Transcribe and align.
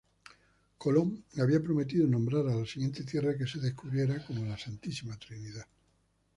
Colón 0.79 1.25
había 1.37 1.61
prometido 1.61 2.07
nombrar 2.07 2.47
a 2.49 2.55
la 2.55 2.65
siguiente 2.65 3.03
tierra 3.03 3.37
que 3.37 3.45
descubriera 3.59 4.25
como 4.25 4.43
la 4.43 4.57
Santísima 4.57 5.15
Trinidad. 5.19 5.67